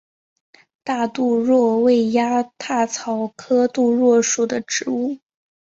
[0.83, 5.19] 大杜若为鸭跖草科杜若属的植物。